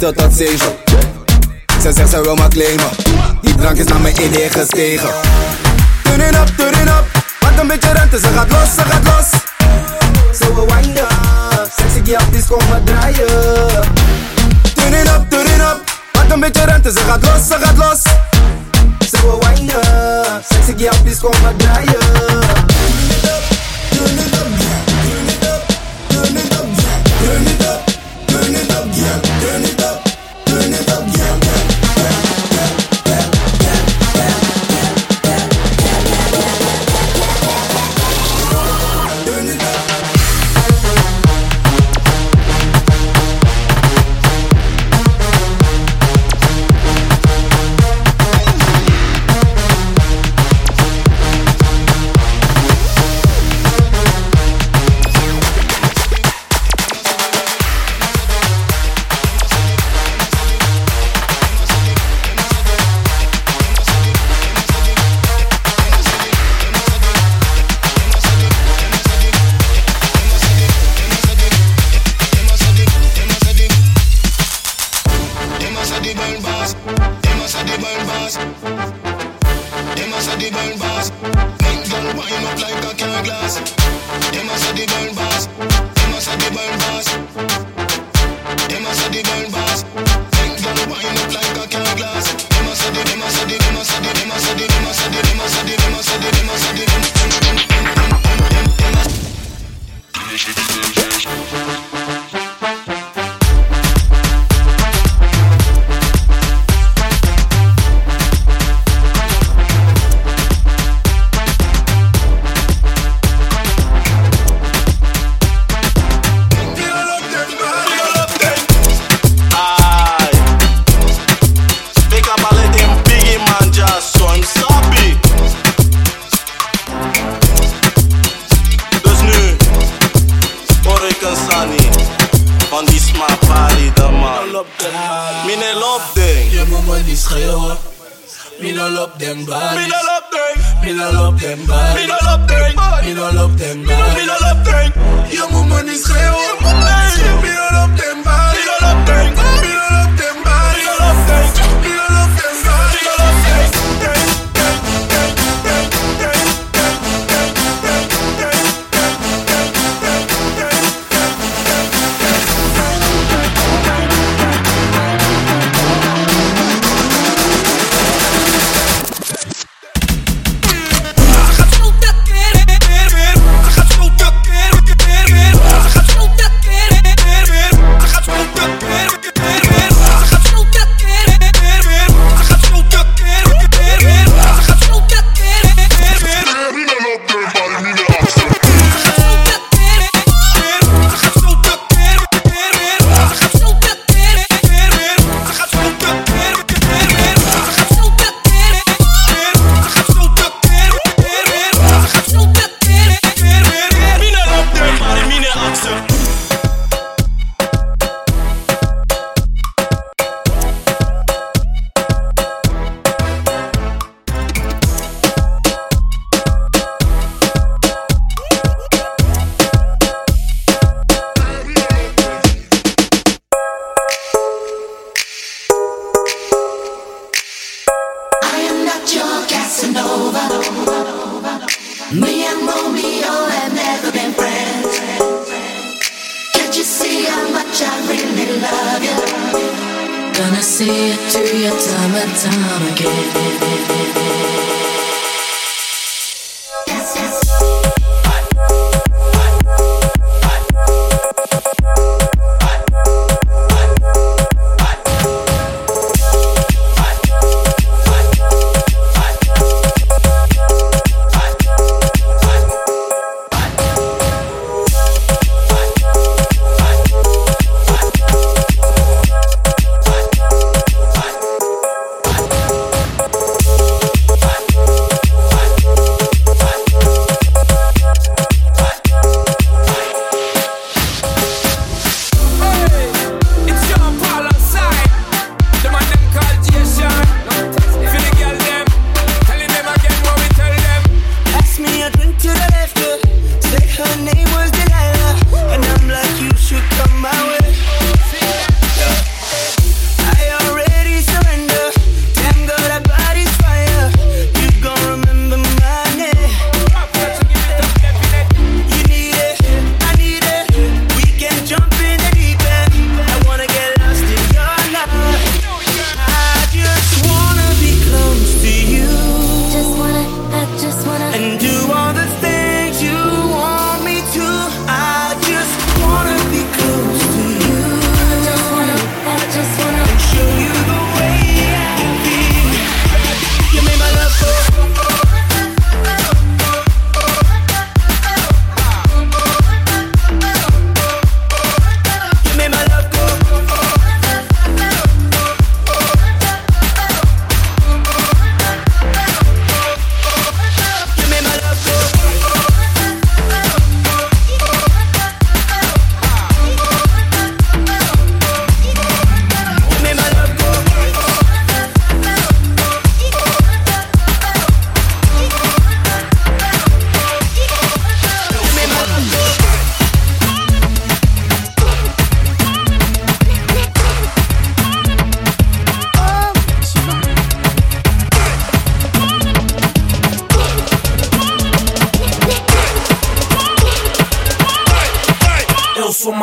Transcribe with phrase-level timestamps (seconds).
[0.00, 0.58] Tot dat 7.
[1.82, 2.88] Ze zegt ze wil maar claimen.
[3.42, 5.29] Die drank is naar mijn idee gestegen.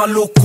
[0.08, 0.37] Maluco.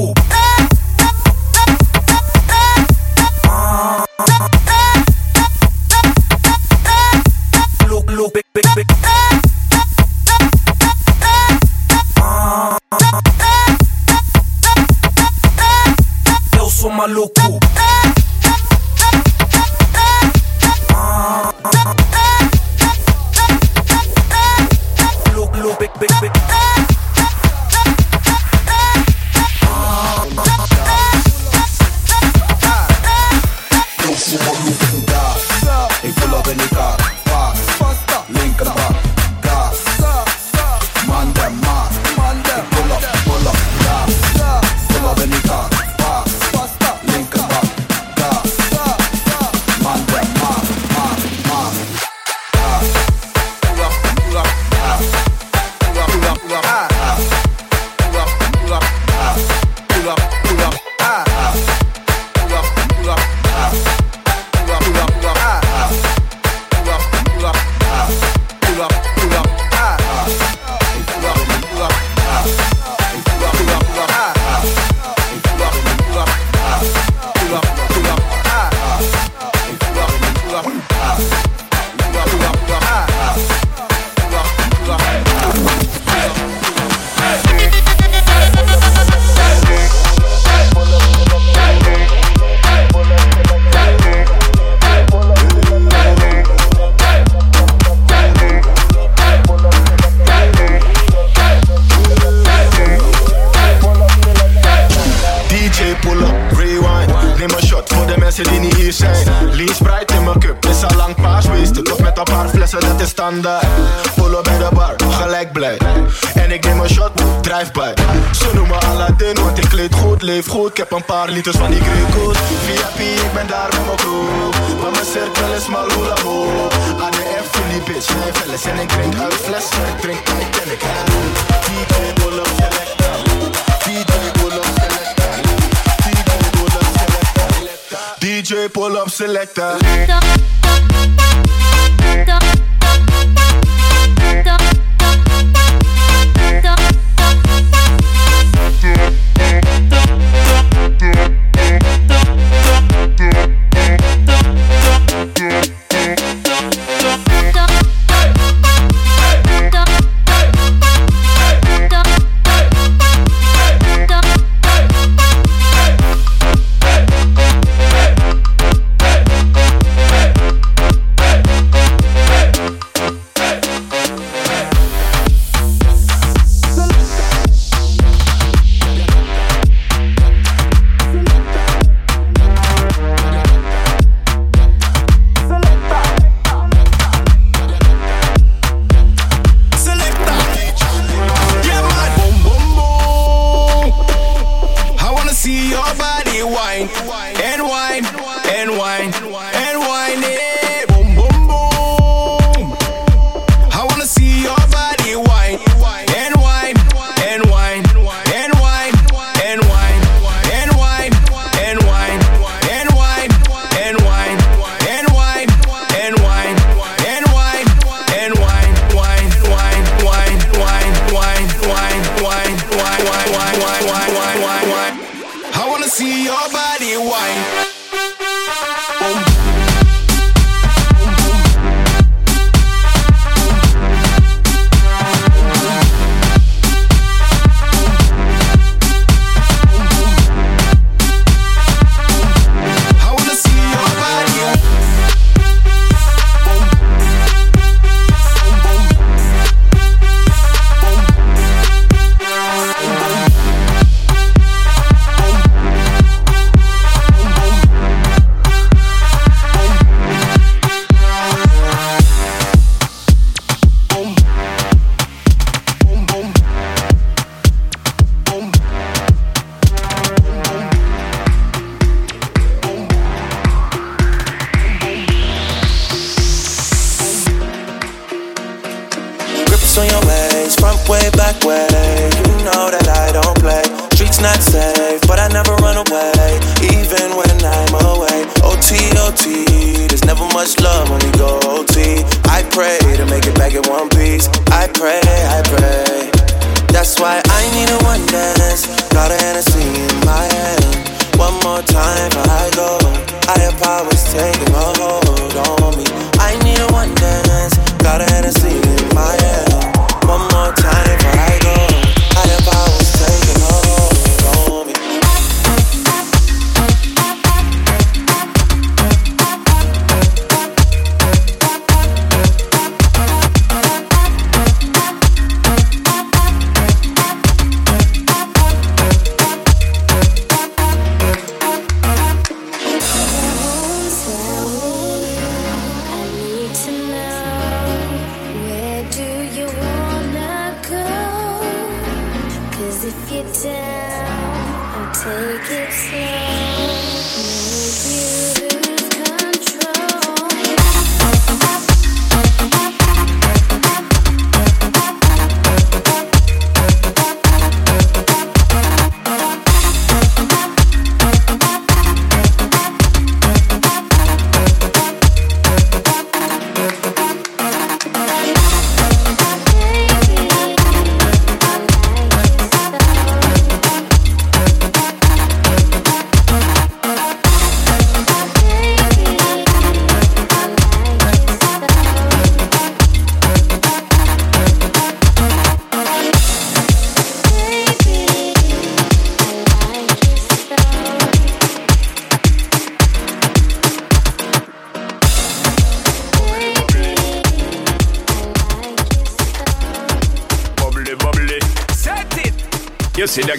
[298.92, 299.61] Got a Hennessy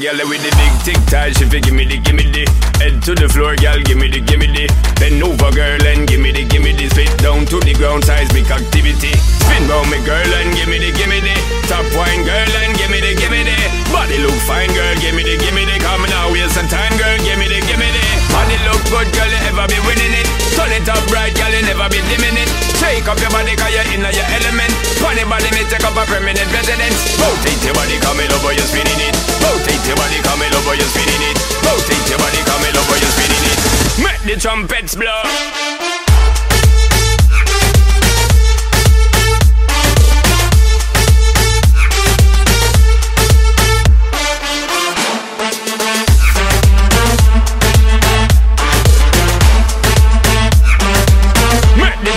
[0.04, 0.43] Girl with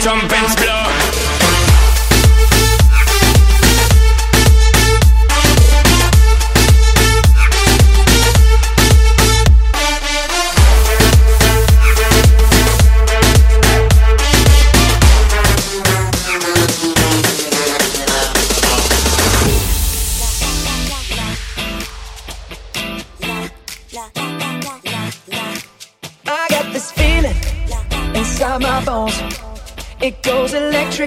[0.07, 0.86] trumpets blow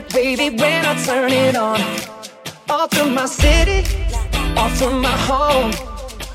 [0.01, 1.81] baby, when I turn it on.
[2.69, 3.83] All through my city,
[4.55, 5.71] all through my home.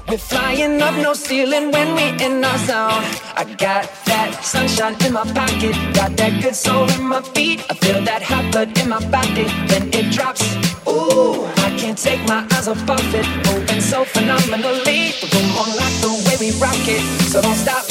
[0.09, 3.05] We're flying up, no ceiling when we in our zone.
[3.37, 7.65] I got that sunshine in my pocket, got that good soul in my feet.
[7.71, 10.45] I feel that hot blood in my body when it drops.
[10.87, 15.15] Ooh, I can't take my eyes off of it, moving so phenomenally.
[15.33, 17.85] Room on like the way we rock it, so don't stop.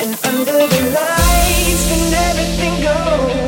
[0.00, 3.47] And under the lights, when everything goes,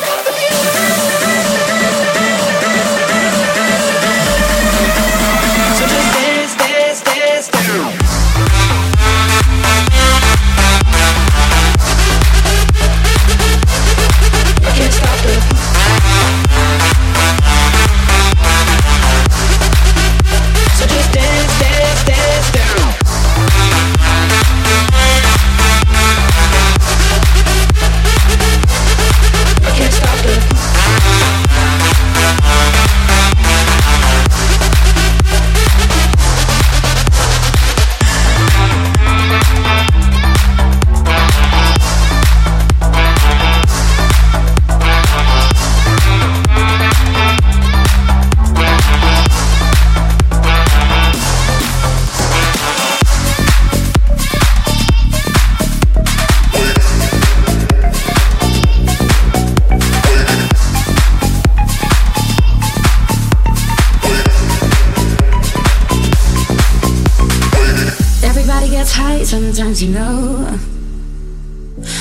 [68.81, 70.57] gets high sometimes, you know.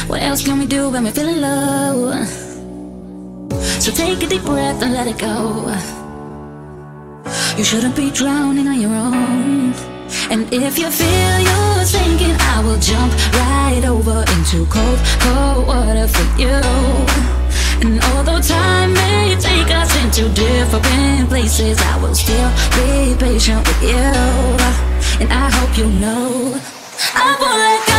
[0.06, 2.24] What else can we do when we're feeling low?
[3.84, 5.36] So take a deep breath and let it go.
[7.58, 9.74] You shouldn't be drowning on your own.
[10.32, 13.12] And if you feel you're sinking, I will jump
[13.44, 16.60] right over into cold, cold water for you.
[17.82, 23.82] And although time may take us into different places, I will still be patient with
[23.82, 24.89] you.
[25.20, 26.58] And I hope you know
[27.14, 27.89] I won't let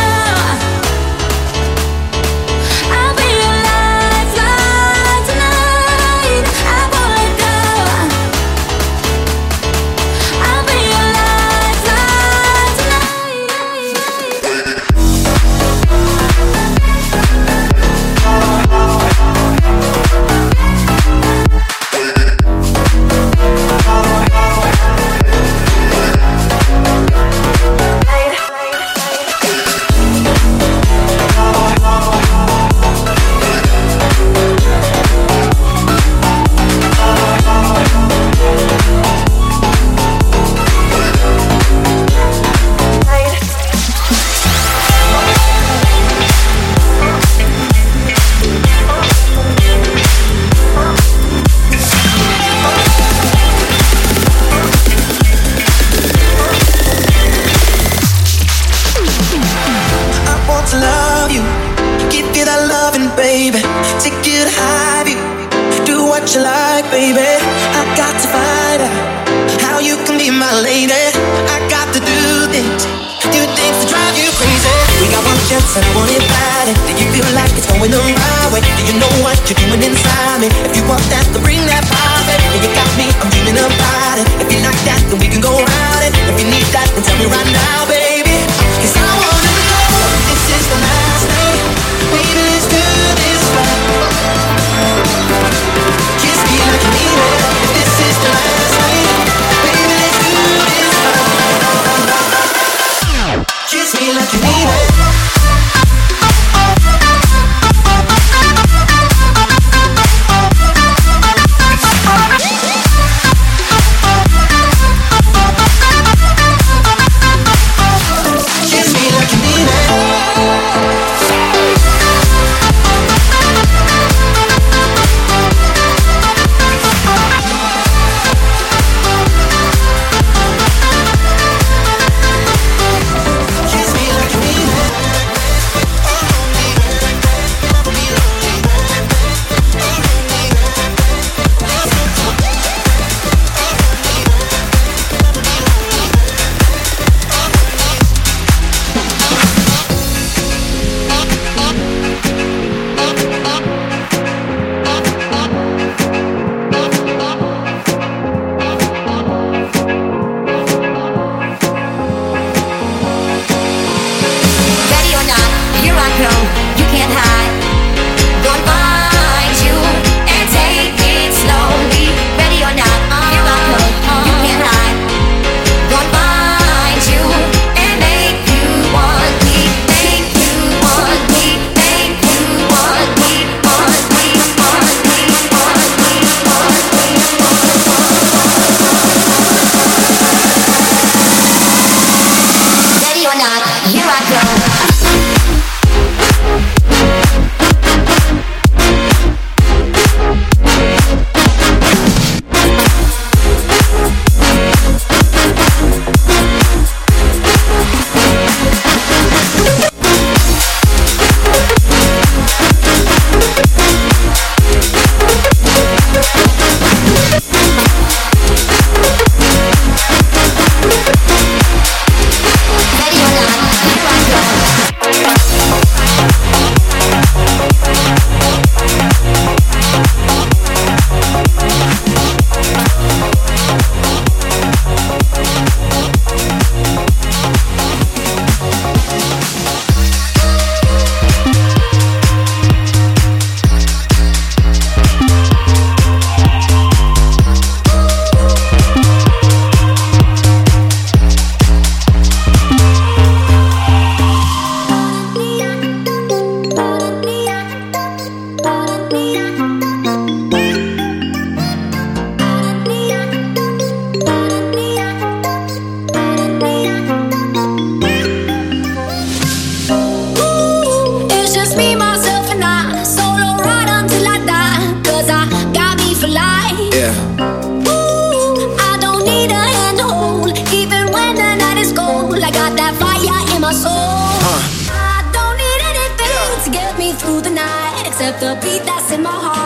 [288.42, 289.61] the beat that's in my heart.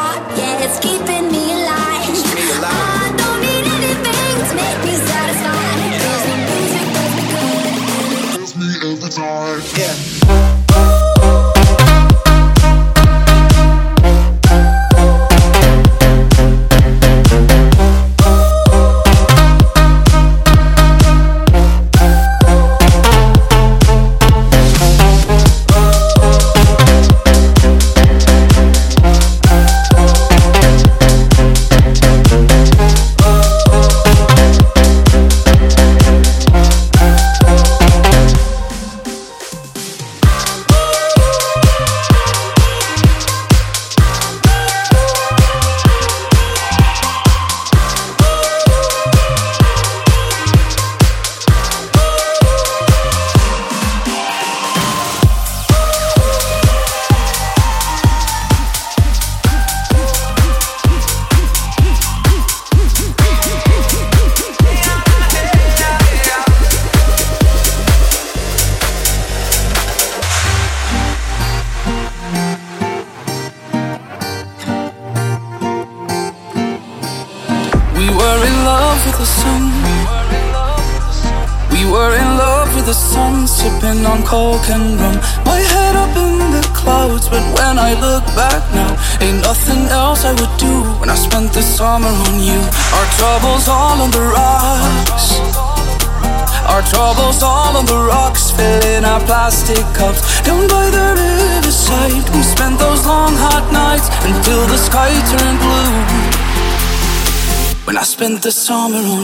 [108.67, 109.16] Summer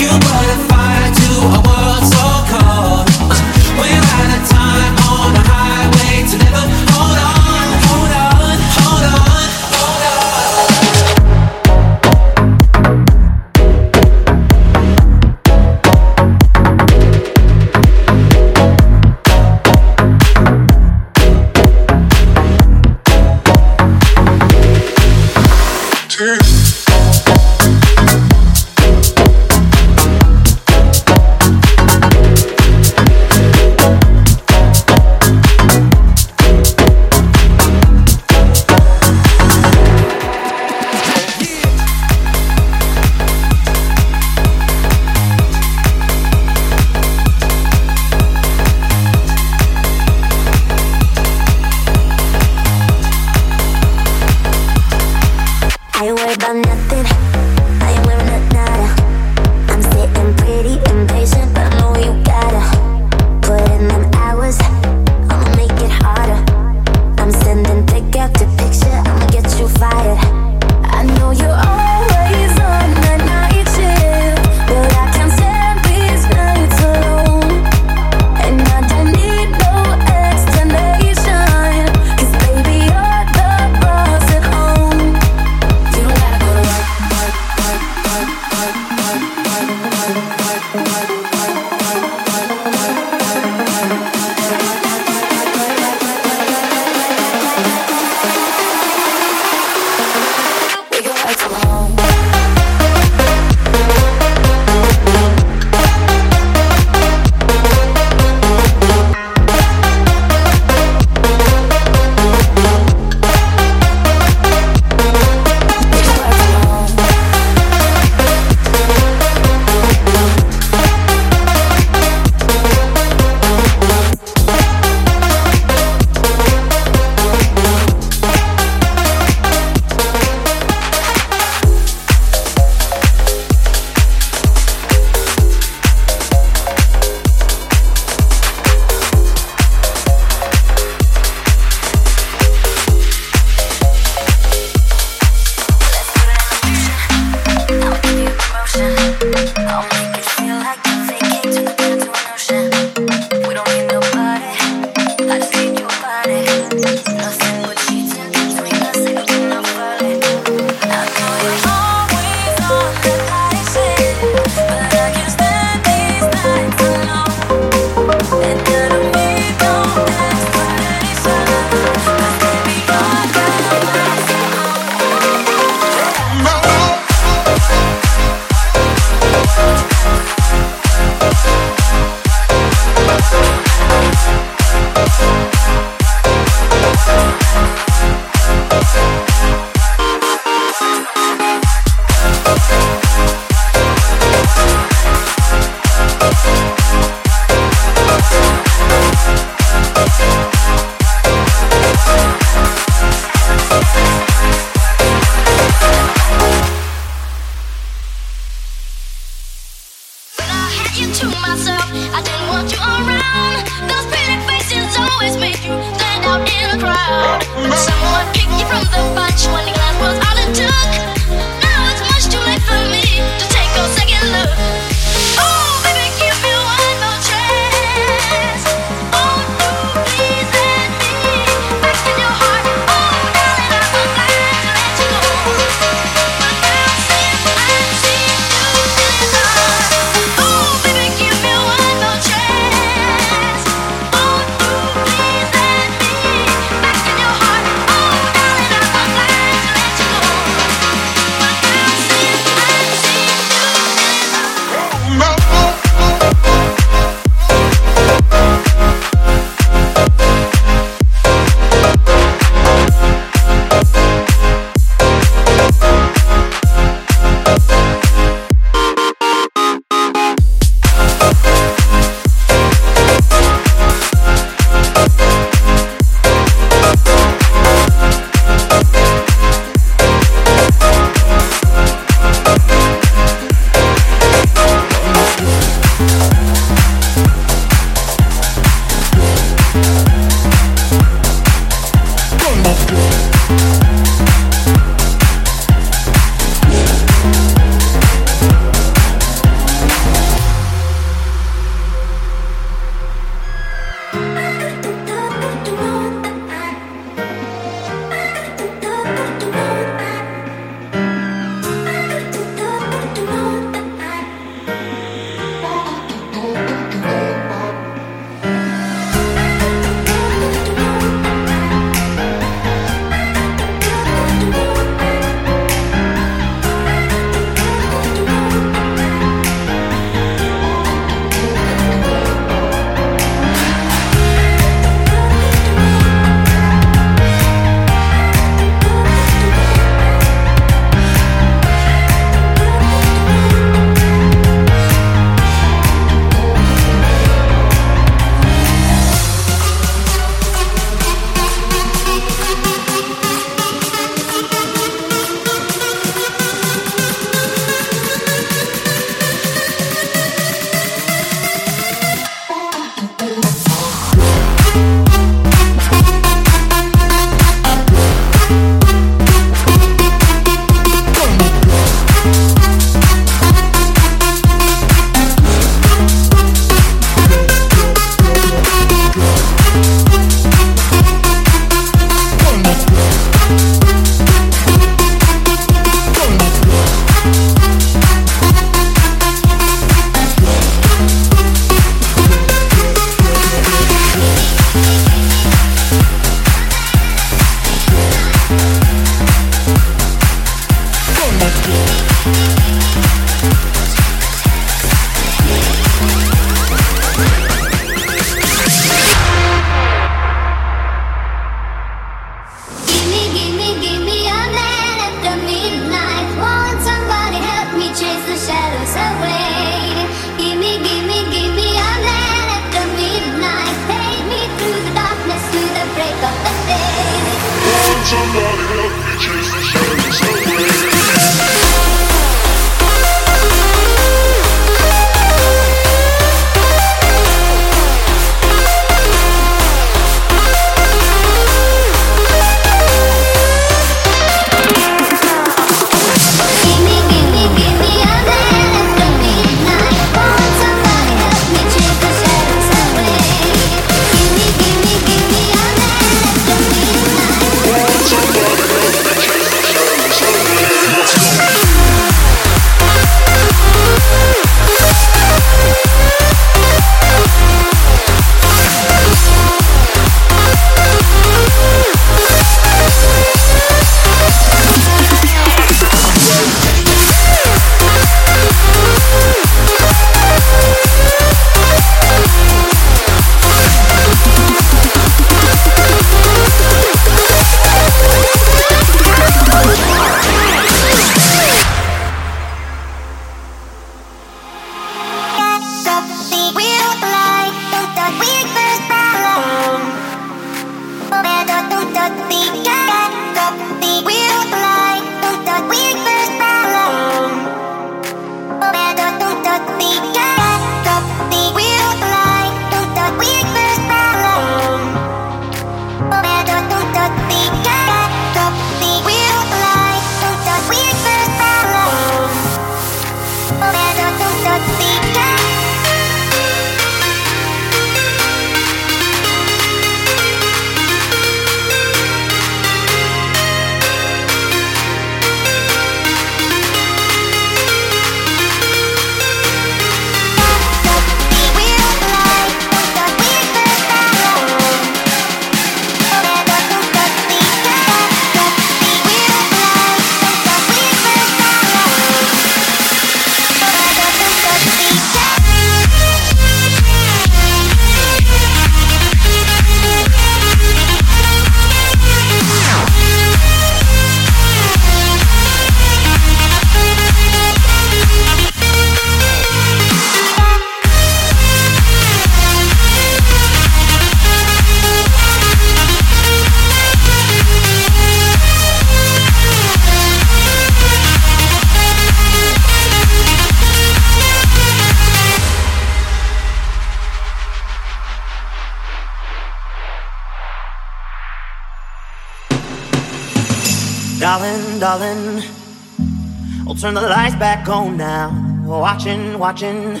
[596.80, 598.30] turn the lights back on now.
[598.64, 600.00] Watching, watching,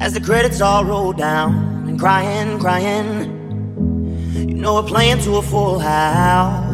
[0.00, 1.86] as the credits all roll down.
[1.86, 3.30] And crying, crying,
[4.34, 6.68] you know we're playing to a full house.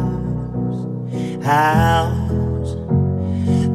[1.43, 2.73] House.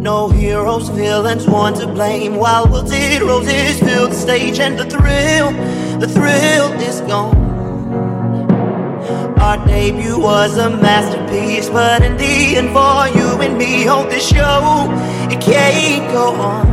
[0.02, 2.36] No heroes, villains, one to blame.
[2.36, 5.52] While wilted roses fill the stage, and the thrill,
[6.00, 7.51] the thrill is gone.
[9.42, 14.28] Our debut was a masterpiece, but in the end, for you and me, hold this
[14.28, 14.86] show,
[15.32, 16.66] it can't go on.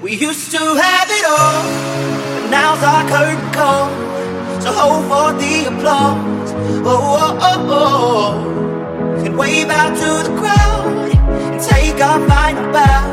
[0.00, 1.62] We used to have it all,
[2.34, 3.90] but now's our curtain call.
[4.62, 6.52] So hold for the applause.
[6.86, 9.24] Oh, oh, oh, oh.
[9.24, 11.12] And wave out to the crowd
[11.52, 13.04] and take our final bow.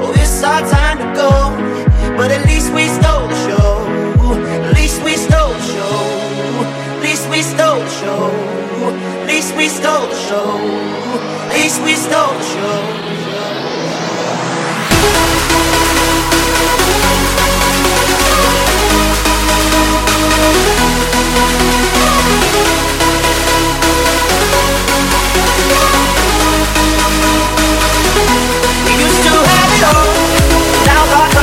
[0.00, 1.30] Oh, it's our time to go,
[2.16, 3.77] but at least we stole the show.
[7.38, 8.30] We stole the show.
[9.20, 10.58] At least we stole the show.
[11.46, 12.82] At least we stole the show.
[28.84, 30.06] We used to have it all.
[30.86, 31.37] Now's our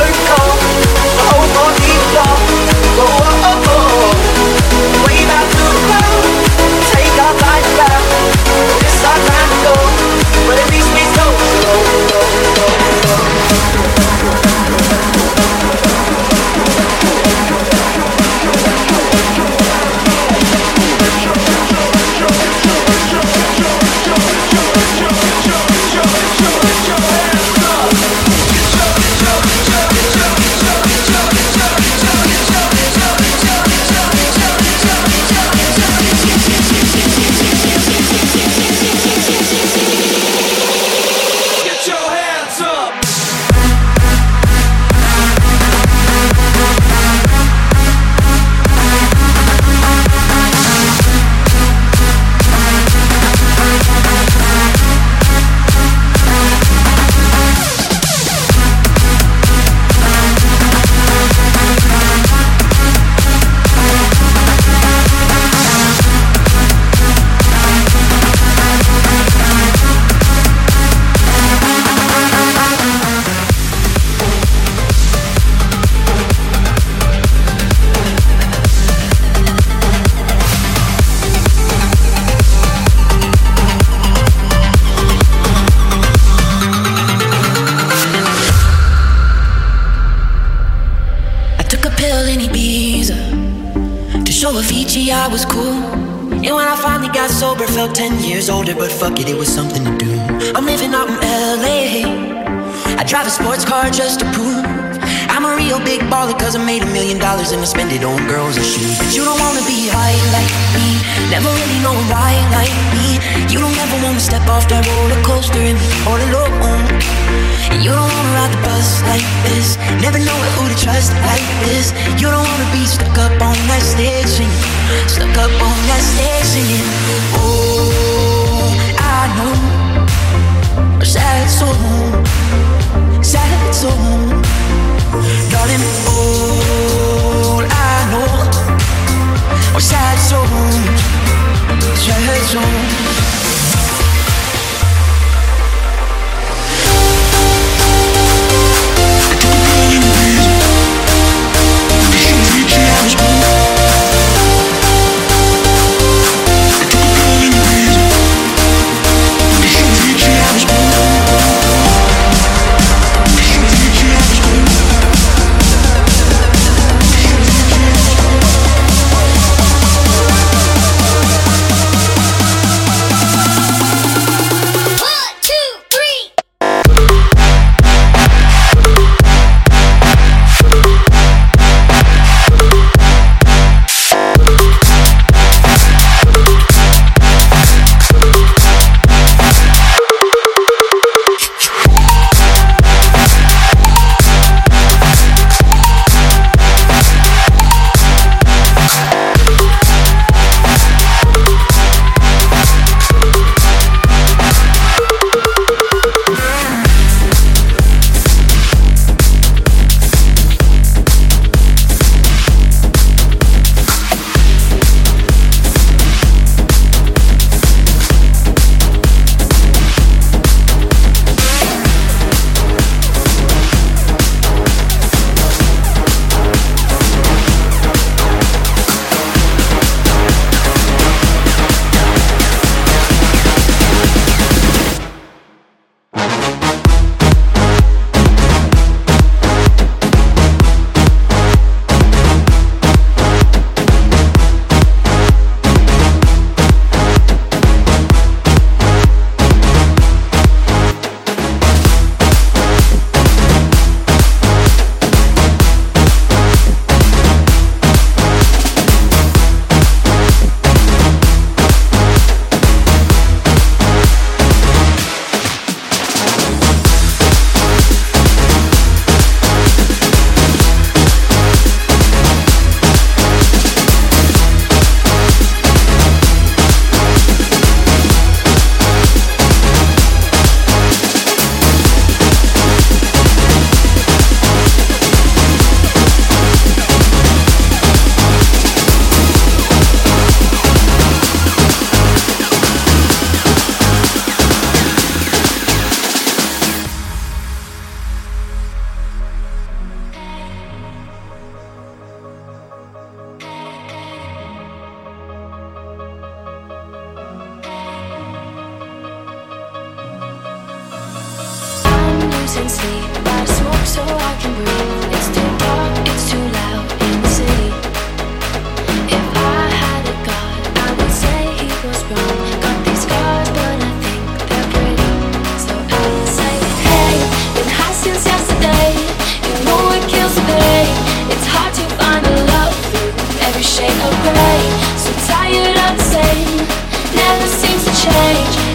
[338.34, 338.65] change.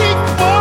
[0.00, 0.59] week, boy.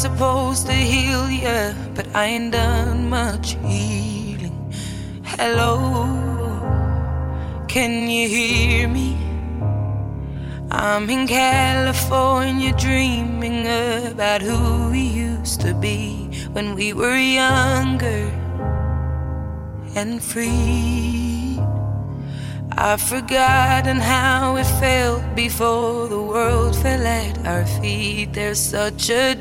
[0.00, 4.56] Supposed to heal ya, but I ain't done much healing.
[5.22, 5.76] Hello,
[7.68, 9.14] can you hear me?
[10.70, 18.32] I'm in California dreaming about who we used to be when we were younger
[19.94, 21.60] and free.
[22.72, 28.32] I've forgotten how it felt before the world fell at our feet.
[28.32, 29.34] There's such a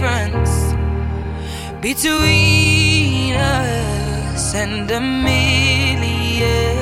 [0.00, 0.72] difference
[1.82, 6.79] between us and a million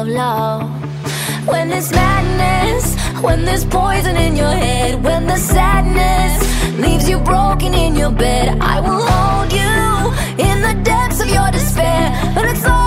[0.00, 0.62] of love.
[1.46, 6.34] When there's madness, when there's poison in your head, when the sadness
[6.78, 9.74] leaves you broken in your bed, I will hold you
[10.48, 12.32] in the depths of your despair.
[12.34, 12.79] But it's all